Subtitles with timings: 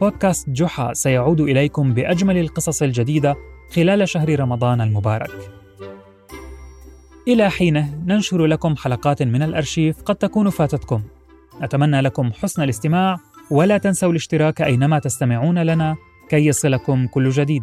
[0.00, 3.36] بودكاست جحا سيعود إليكم بأجمل القصص الجديدة
[3.74, 5.30] خلال شهر رمضان المبارك.
[7.28, 11.02] إلى حينه ننشر لكم حلقات من الأرشيف قد تكون فاتتكم.
[11.62, 13.16] نتمنى لكم حسن الاستماع
[13.50, 15.96] ولا تنسوا الاشتراك أينما تستمعون لنا
[16.28, 17.62] كي يصلكم كل جديد.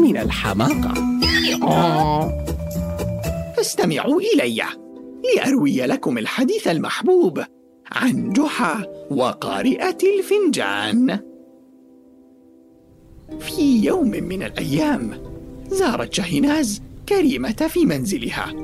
[0.00, 0.94] من الحماقة.
[3.56, 4.62] فاستمعوا إلي
[5.36, 7.44] لأروي لكم الحديث المحبوب
[7.92, 11.18] عن جحا وقارئة الفنجان.
[13.40, 15.10] في يوم من الأيام
[15.70, 18.54] زارت شهناز كريمة في منزلها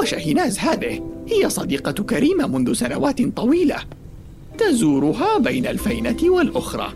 [0.00, 3.76] وشهناز هذه هي صديقة كريمة منذ سنوات طويلة
[4.58, 6.92] تزورها بين الفينة والأخرى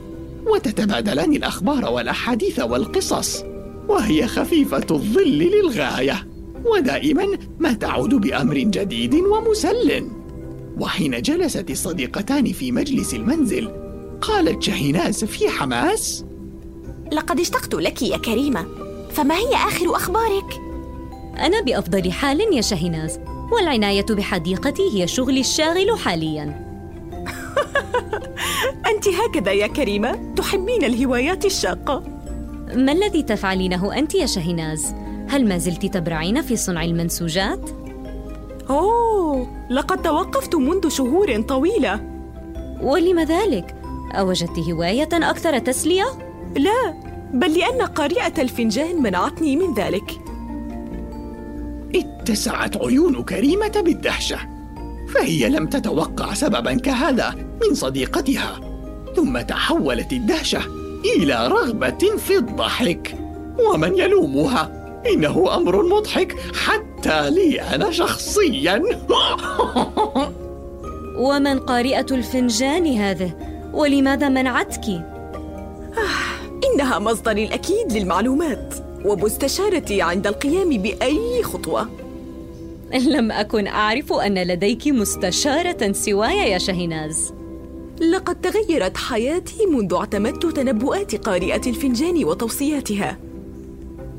[0.46, 3.44] وتتبادلان الأخبار والأحاديث والقصص.
[3.88, 6.28] وهي خفيفة الظل للغاية.
[6.64, 7.26] ودائما
[7.58, 10.06] ما تعود بأمر جديد ومسل.
[10.80, 13.68] وحين جلست الصديقتان في مجلس المنزل
[14.20, 16.24] قالت شهناز في حماس
[17.12, 18.66] لقد اشتقت لك يا كريمة
[19.10, 20.60] فما هي آخر أخبارك؟
[21.38, 23.20] أنا بأفضل حال يا شهناز
[23.52, 26.66] والعناية بحديقتي هي شغلي الشاغل حالياً.
[28.90, 32.15] أنت هكذا يا كريمة تحبين الهوايات الشاقة.
[32.76, 34.94] ما الذي تفعلينه أنت يا شهناز؟
[35.28, 37.70] هل ما زلت تبرعين في صنع المنسوجات؟
[38.70, 42.00] أوه لقد توقفت منذ شهور طويلة
[42.82, 43.74] ولم ذلك؟
[44.12, 46.04] أوجدت هواية أكثر تسلية؟
[46.56, 46.94] لا
[47.34, 50.20] بل لأن قارئة الفنجان منعتني من ذلك
[51.94, 54.38] اتسعت عيون كريمة بالدهشة
[55.08, 58.60] فهي لم تتوقع سببا كهذا من صديقتها
[59.16, 60.85] ثم تحولت الدهشة
[61.16, 63.14] إلى رغبة في الضحك.
[63.58, 68.82] ومن يلومها؟ إنه أمر مضحك حتى لي أنا شخصيا.
[71.26, 73.32] ومن قارئة الفنجان هذه؟
[73.74, 75.02] ولماذا منعتك؟
[76.74, 78.74] إنها مصدري الأكيد للمعلومات
[79.04, 81.88] ومستشارتي عند القيام بأي خطوة.
[82.92, 87.32] لم أكن أعرف أن لديك مستشارة سواي يا شهناز.
[88.00, 93.18] لقد تغيرت حياتي منذ اعتمدت تنبؤات قارئة الفنجان وتوصياتها.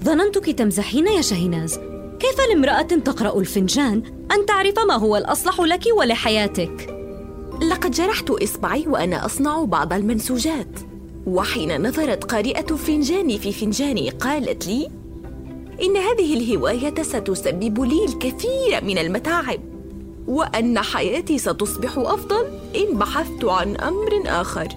[0.04, 1.80] ظننتك تمزحين يا شهناز
[2.20, 6.94] كيف لامرأة تقرأ الفنجان؟ أن تعرف ما هو الأصلح لك ولحياتك؟
[7.62, 10.80] لقد جرحت إصبعي وأنا أصنع بعض المنسوجات.
[11.28, 14.90] وحين نظرت قارئة الفنجان في فنجاني قالت لي
[15.82, 19.77] إن هذه الهواية ستسبب لي الكثير من المتاعب.
[20.28, 22.46] وأن حياتي ستصبح أفضل
[22.76, 24.68] إن بحثت عن أمر آخر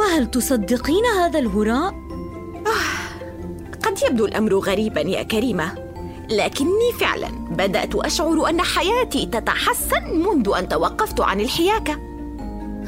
[0.00, 1.94] وهل تصدقين هذا الهراء؟
[2.66, 3.18] آه،
[3.82, 5.74] قد يبدو الأمر غريبا يا كريمة
[6.30, 11.92] لكني فعلا بدأت أشعر أن حياتي تتحسن منذ أن توقفت عن الحياكة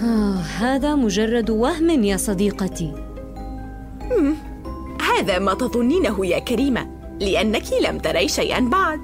[0.03, 2.93] آه، هذا مجرد وهم يا صديقتي
[4.11, 4.35] مم.
[5.03, 6.87] هذا ما تظنينه يا كريمة
[7.21, 9.01] لأنك لم تري شيئا بعد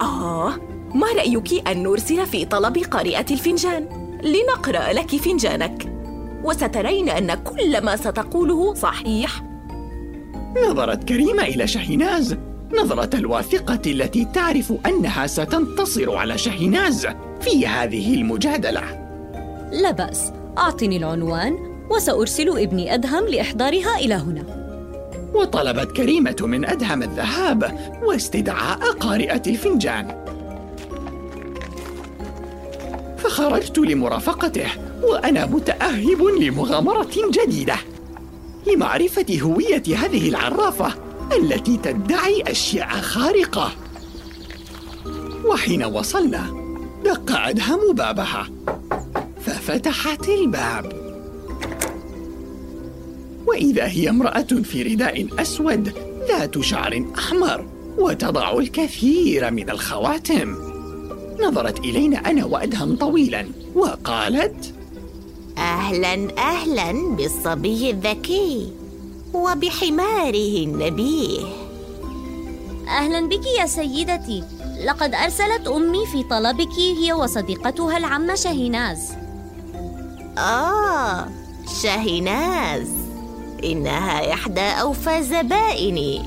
[0.00, 0.54] آه
[0.96, 3.86] ما رأيك أن نرسل في طلب قارئة الفنجان؟
[4.22, 5.92] لنقرأ لك فنجانك.
[6.44, 9.42] وسترين أن كل ما ستقوله صحيح.
[10.68, 12.36] نظرت كريمة إلى شهناز
[12.80, 17.06] نظرة الواثقة التي تعرف أنها ستنتصر على شهناز
[17.40, 18.82] في هذه المجادلة.
[19.72, 20.32] لا بأس.
[20.58, 21.56] أعطني العنوان
[21.90, 24.44] وسأرسل ابني أدهم لإحضارها إلى هنا.
[25.34, 30.25] وطلبت كريمة من أدهم الذهاب واستدعاء قارئة الفنجان.
[33.18, 34.68] فخرجت لمرافقته
[35.02, 37.76] وأنا متأهب لمغامرة جديدة.
[38.66, 40.94] لمعرفة هوية هذه العرافة
[41.36, 43.72] التي تدعي أشياء خارقة.
[45.44, 46.54] وحين وصلنا
[47.04, 48.48] دق أدهم بابها
[49.46, 50.92] ففتحت الباب.
[53.46, 55.92] وإذا هي امرأة في رداء أسود
[56.28, 57.66] ذات شعر أحمر
[57.98, 60.65] وتضع الكثير من الخواتم.
[61.40, 64.74] نظرت إلينا أنا وأدهم طويلا وقالت
[65.58, 68.72] أهلا أهلا بالصبي الذكي
[69.34, 71.40] وبحماره النبيه.
[72.88, 74.44] أهلا بك يا سيدتي.
[74.84, 78.98] لقد أرسلت أمي في طلبك هي وصديقتها العمة شهيناز.
[80.38, 81.28] آه
[81.82, 82.88] شهيناز.
[83.64, 86.22] إنها إحدى أوفى زبائني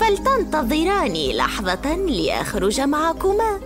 [0.00, 3.60] فلتنتظراني لحظة لأخرج معكما.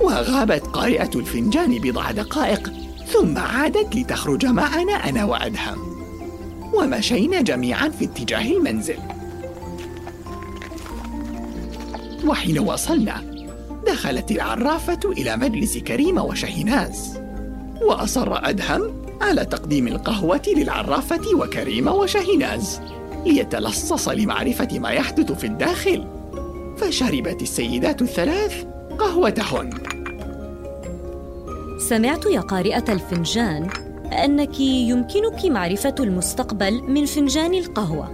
[0.00, 2.72] وغابت قارئة الفنجان بضع دقائق
[3.06, 5.78] ثم عادت لتخرج معنا أنا وأدهم.
[6.74, 8.98] ومشينا جميعا في اتجاه المنزل.
[12.24, 13.24] وحين وصلنا
[13.86, 17.20] دخلت العرافة إلى مجلس كريمة وشهناز.
[17.82, 22.80] وأصر أدهم على تقديم القهوة للعرافة وكريمة وشهناز
[23.26, 26.06] ليتلصص لمعرفة ما يحدث في الداخل.
[26.76, 28.64] فشربت السيدات الثلاث
[28.98, 29.70] قهوتهن
[31.78, 33.70] سمعت يا قارئة الفنجان
[34.12, 38.10] أنك يمكنك معرفة المستقبل من فنجان القهوة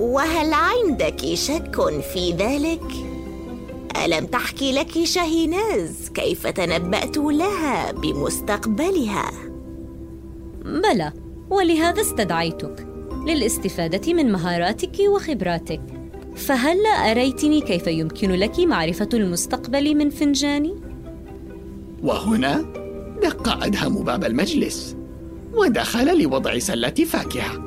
[0.00, 2.82] وهل عندك شك في ذلك؟
[4.04, 9.30] ألم تحكي لك شهيناز كيف تنبأت لها بمستقبلها؟
[10.64, 11.12] بلى
[11.50, 12.86] ولهذا استدعيتك
[13.26, 15.93] للاستفادة من مهاراتك وخبراتك
[16.36, 20.74] فهل أريتني كيف يمكن لك معرفة المستقبل من فنجاني؟
[22.02, 22.64] وهنا
[23.22, 24.96] دق أدهم باب المجلس
[25.54, 27.64] ودخل لوضع سلة فاكهة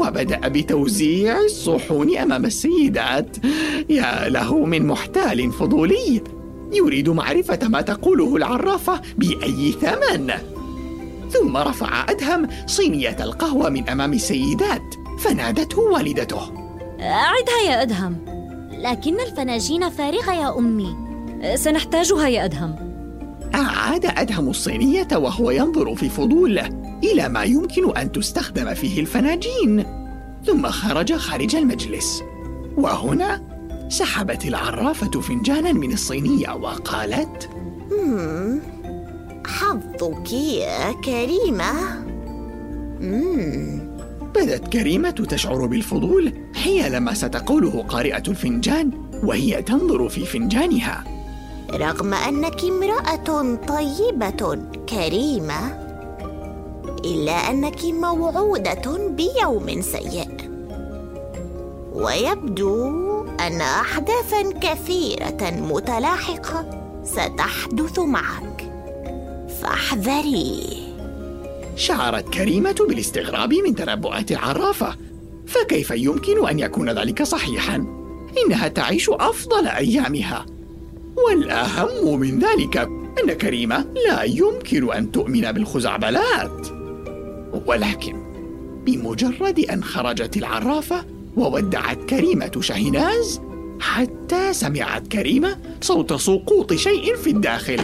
[0.00, 3.36] وبدأ بتوزيع الصحون أمام السيدات.
[3.90, 6.22] يا له من محتال فضولي
[6.72, 10.32] يريد معرفة ما تقوله العرافة بأي ثمن.
[11.30, 16.67] ثم رفع أدهم صينية القهوة من أمام السيدات فنادته والدته.
[17.00, 18.16] أعدها يا أدهم.
[18.72, 20.96] لكن الفناجين فارغة يا أمي.
[21.54, 22.76] سنحتاجها يا أدهم.
[23.54, 26.58] أعاد أدهم الصينية وهو ينظر في فضول
[27.04, 29.84] إلى ما يمكن أن تستخدم فيه الفناجين.
[30.46, 32.22] ثم خرج خارج المجلس.
[32.76, 33.42] وهنا
[33.88, 37.50] سحبت العرافة فنجانا من الصينية وقالت.
[39.46, 41.72] حظك يا كريمة.
[43.00, 43.77] مم.
[44.38, 46.32] بدت كريمة تشعر بالفضول.
[46.54, 48.90] حيال ستقوله قارئة الفنجان
[49.24, 51.04] وهي تنظر في فنجانها.
[51.72, 54.58] رغم أنك امرأة طيبة
[54.88, 55.88] كريمة
[57.04, 60.50] إلا أنك موعودة بيوم سيء.
[61.92, 66.70] ويبدو أن أحداثا كثيرة متلاحقة
[67.04, 68.72] ستحدث معك.
[69.62, 70.77] فاحذري.
[71.78, 74.96] شعرت كريمة بالاستغراب من تنبؤات العرافة.
[75.46, 77.86] فكيف يمكن أن يكون ذلك صحيحا؟
[78.44, 80.46] إنها تعيش أفضل أيامها.
[81.26, 82.76] والأهم من ذلك
[83.24, 86.68] أن كريمة لا يمكن أن تؤمن بالخزعبلات.
[87.66, 88.16] ولكن
[88.86, 91.04] بمجرد أن خرجت العرافة
[91.36, 93.40] وودعت كريمة شهناز
[93.80, 97.80] حتى سمعت كريمة صوت سقوط شيء في الداخل.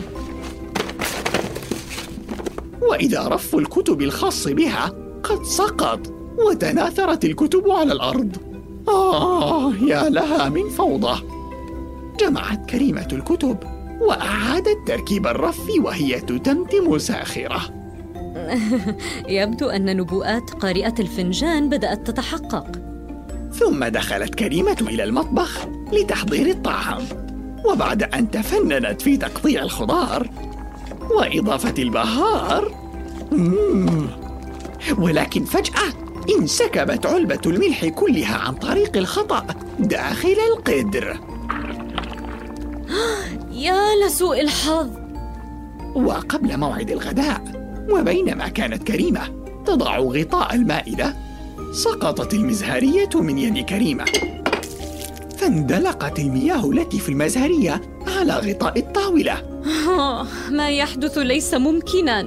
[2.91, 4.93] وإذا رف الكتب الخاص بها
[5.23, 6.01] قد سقط
[6.39, 8.37] وتناثرت الكتب على الأرض.
[8.89, 11.23] آه يا لها من فوضى.
[12.21, 13.57] جمعت كريمة الكتب
[14.01, 17.61] وأعادت تركيب الرف وهي تتمتم ساخرة.
[19.29, 22.67] يبدو أن نبوءات قارئة الفنجان بدأت تتحقق.
[23.53, 27.03] ثم دخلت كريمة إلى المطبخ لتحضير الطعام.
[27.65, 30.29] وبعد أن تفننت في تقطيع الخضار
[31.11, 32.75] وإضافة البهار.
[34.99, 35.93] ولكن فجأة
[36.39, 39.47] انسكبت علبة الملح كلها عن طريق الخطأ
[39.79, 41.21] داخل القدر.
[43.67, 44.91] يا لسوء الحظ.
[45.95, 47.43] وقبل موعد الغداء
[47.91, 51.17] وبينما كانت كريمة تضع غطاء المائدة
[51.73, 54.05] سقطت المزهرية من يد كريمة.
[55.39, 59.54] فاندلقت المياه التي في المزهرية على غطاء الطاولة.
[60.59, 62.23] ما يحدث ليس ممكنا.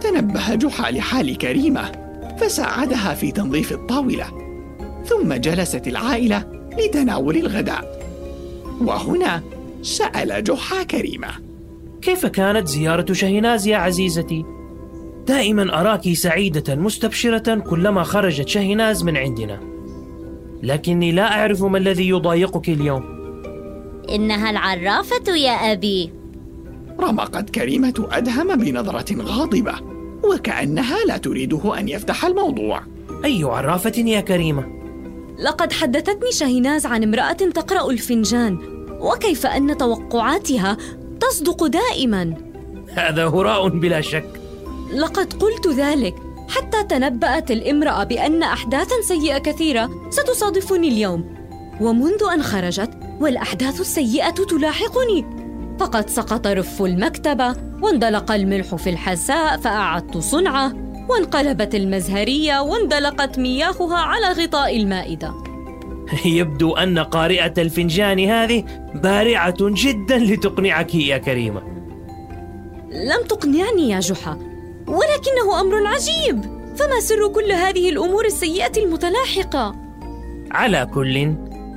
[0.00, 1.92] تنبه جحا لحال كريمة
[2.38, 4.26] فساعدها في تنظيف الطاولة
[5.04, 6.44] ثم جلست العائلة
[6.78, 8.04] لتناول الغداء.
[8.80, 9.42] وهنا
[9.82, 11.28] سأل جحا كريمة.
[12.02, 14.44] كيف كانت زيارة شهناز يا عزيزتي؟
[15.26, 19.60] دائما أراك سعيدة مستبشرة كلما خرجت شهناز من عندنا.
[20.62, 23.13] لكني لا أعرف ما الذي يضايقك اليوم.
[24.10, 26.12] إنها العرافة يا أبي.
[27.00, 29.74] رمقت كريمة أدهم بنظرة غاضبة
[30.24, 32.80] وكأنها لا تريده أن يفتح الموضوع.
[33.24, 34.66] أي عرافة يا كريمة؟
[35.38, 38.58] لقد حدثتني شهناز عن امرأة تقرأ الفنجان
[39.00, 40.76] وكيف أن توقعاتها
[41.20, 42.34] تصدق دائما.
[42.94, 44.40] هذا هراء بلا شك.
[44.94, 46.14] لقد قلت ذلك
[46.48, 51.34] حتى تنبأت الامرأة بأن أحداثا سيئة كثيرة ستصادفني اليوم
[51.80, 52.90] ومنذ أن خرجت
[53.20, 55.24] والأحداث السيئة تلاحقني.
[55.80, 60.72] فقد سقط رف المكتبة واندلق الملح في الحساء فأعدت صنعة
[61.08, 65.34] وانقلبت المزهرية واندلقت مياهها على غطاء المائدة.
[66.24, 71.62] يبدو أن قارئة الفنجان هذه بارعة جدا لتقنعك يا كريمة
[72.90, 74.38] لم تقنعني يا جحا
[74.86, 76.54] ولكنه أمر عجيب.
[76.76, 79.74] فما سر كل هذه الأمور السيئة المتلاحقة؟
[80.50, 81.34] على كل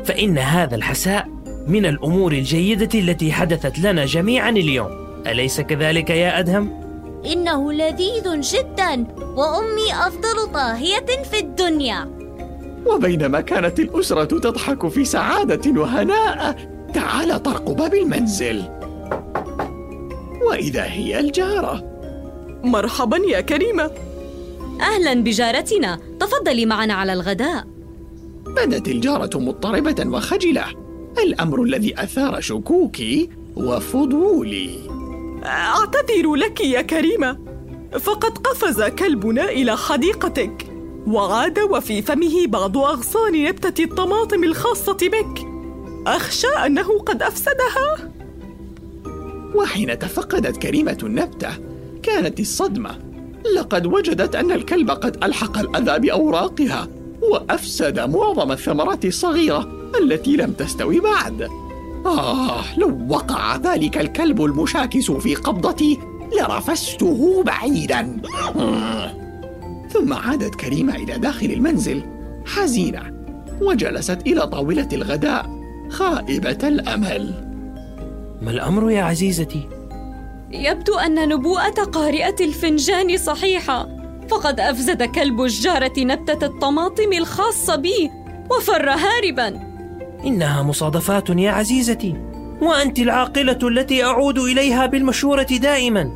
[0.08, 1.28] فإن هذا الحساء
[1.68, 4.90] من الأمور الجيدة التي حدثت لنا جميعا اليوم.
[5.28, 6.70] أليس كذلك يا أدهم؟
[7.26, 12.10] إنه لذيذ جدا وأمي أفضل طاهية في الدنيا.
[12.86, 16.56] وبينما كانت الأسرة تضحك في سعادة وهناء
[16.94, 18.64] تعال طرق باب المنزل
[20.42, 21.84] وإذا هي الجارة.
[22.64, 23.92] مرحبا يا كريمة.
[24.82, 26.00] أهلا بجارتنا.
[26.20, 27.77] تفضلي معنا على الغداء.
[28.58, 30.66] بدت الجارة مضطربة وخجلة.
[31.24, 34.70] الأمر الذي أثار شكوكي وفضولي.
[35.46, 37.38] أعتذر لك يا كريمة.
[38.00, 40.68] فقد قفز كلبنا إلى حديقتك
[41.08, 45.48] وعاد وفي فمه بعض أغصان نبتة الطماطم الخاصة بك.
[46.08, 48.12] أخشى أنه قد أفسدها؟
[49.56, 51.50] وحين تفقدت كريمة النبتة
[52.04, 53.00] كانت الصدمة.
[53.56, 56.88] لقد وجدت أن الكلب قد ألحق الأذى بأوراقها.
[57.22, 59.68] وأفسد معظم الثمرات الصغيرة
[60.02, 61.50] التي لم تستوي بعد.
[62.06, 66.00] آه لو وقع ذلك الكلب المشاكس في قبضتي
[66.40, 68.22] لرفسته بعيدا.
[69.90, 72.04] ثم عادت كريمة إلى داخل المنزل
[72.46, 73.02] حزينة
[73.62, 75.50] وجلست إلى طاولة الغداء
[75.90, 77.34] خائبة الأمل.
[78.42, 79.70] ما الأمر يا عزيزتي؟
[80.52, 83.97] يبدو أن نبوءة قارئة الفنجان صحيحة.
[84.30, 88.12] فقد أفسد كلب الجارة نبتة الطماطم الخاصة بي
[88.52, 89.60] وفر هاربا.
[90.26, 92.16] إنها مصادفات يا عزيزتي
[92.62, 96.12] وأنت العاقلة التي أعود إليها بالمشورة دائما.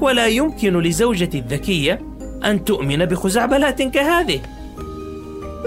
[0.00, 2.00] ولا يمكن لزوجتي الذكية
[2.44, 4.40] أن تؤمن بخزعبلات كهذه.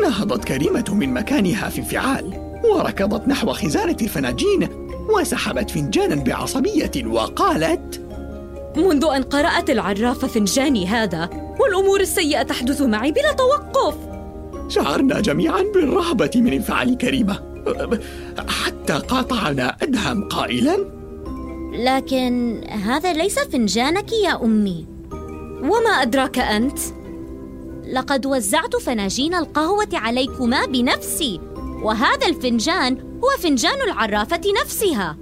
[0.04, 4.68] نهضت كريمة من مكانها في انفعال وركضت نحو خزانة الفناجين
[5.16, 8.02] وسحبت فنجانا بعصبية وقالت
[8.78, 13.96] منذ أن قرأت العرافة فنجاني هذا والأمور السيئة تحدث معي بلا توقف.
[14.68, 17.40] شعرنا جميعا بالرهبة من انفعال كريمة.
[18.50, 20.78] حتى قاطعنا أدهم قائلا.
[21.74, 24.86] لكن هذا ليس فنجانك يا أمي.
[25.64, 26.80] وما أدراك أنت؟
[27.94, 31.40] لقد وزعت فناجين القهوة عليكما بنفسي
[31.84, 35.18] وهذا الفنجان هو فنجان العرافة نفسها.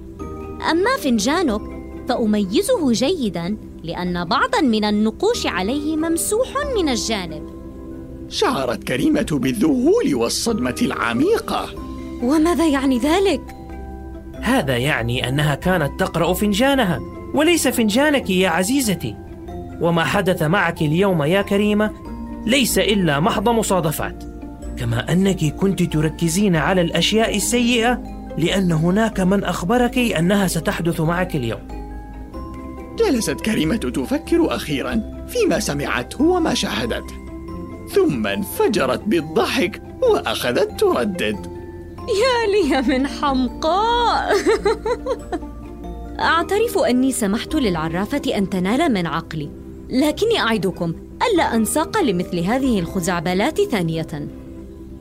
[0.72, 1.79] أما فنجانك
[2.10, 6.48] فأميزه جيدا لأن بعضا من النقوش عليه ممسوح
[6.78, 7.50] من الجانب.
[8.30, 11.70] شعرت كريمة بالذهول والصدمة العميقة.
[12.24, 13.42] وماذا يعني ذلك؟
[14.42, 17.00] هذا يعني أنها كانت تقرأ فنجانها
[17.34, 19.16] وليس فنجانك يا عزيزتي.
[19.82, 21.92] وما حدث معك اليوم يا كريمة
[22.46, 24.24] ليس إلا محض مصادفات.
[24.78, 28.04] كما أنك كنت تركزين على الأشياء السيئة
[28.38, 31.79] لأن هناك من أخبرك أنها ستحدث معك اليوم.
[33.00, 37.14] جلست كريمة تفكر أخيرا فيما سمعته وما شاهدته
[37.90, 41.60] ثم انفجرت بالضحك وأخذت تردد.
[42.10, 44.36] يا لي من حمقاء.
[46.20, 49.50] أعترف أني سمحت للعرافة أن تنال من عقلي
[49.90, 50.94] لكني أعدكم
[51.34, 54.28] ألا أنساق لمثل هذه الخزعبلات ثانية.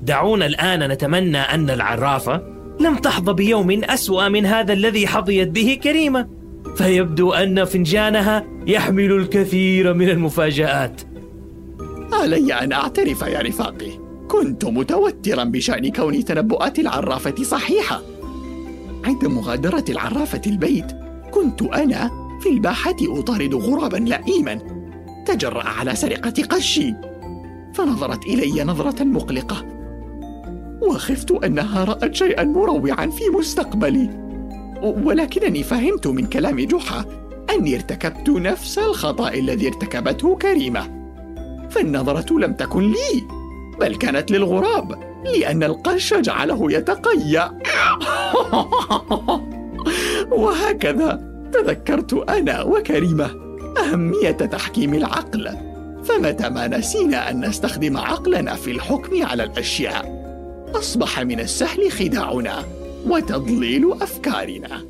[0.03, 2.43] دعونا الآن نتمنى أن العرافة
[2.81, 6.38] لم تحظى بيوم أسوأ من هذا الذي حظيت به كريمة.
[6.77, 11.01] فيبدو أن فنجانها يحمل الكثير من المفاجآت.
[12.13, 13.91] علي أن أعترف يا رفاقي.
[14.29, 18.03] كنت متوترا بشأن كون تنبؤات العرافة صحيحة.
[19.05, 20.87] عند مغادرة العرافة البيت
[21.31, 22.11] كنت أنا
[22.41, 24.59] في الباحة أطارد غرابا لئيما.
[25.27, 26.95] تجرأ على سرقة قشي
[27.75, 29.67] فنظرت إلي نظرة مقلقة.
[30.83, 34.28] وخفت أنها رأت شيئا مروعا في مستقبلي.
[34.83, 37.05] ولكنني فهمت من كلام جحا
[37.51, 40.99] أني ارتكبت نفس الخطأ الذي ارتكبته كريمة.
[41.71, 43.23] فالنظرة لم تكن لي
[43.81, 47.51] بل كانت للغراب لأن القش جعله يتقيأ.
[50.41, 53.31] وهكذا تذكرت أنا وكريمة
[53.79, 55.51] أهمية تحكيم العقل.
[56.05, 60.19] فمتى ما نسينا أن نستخدم عقلنا في الحكم على الأشياء
[60.75, 62.78] أصبح من السهل خداعنا.
[63.07, 64.85] وتضليل أفكارنا.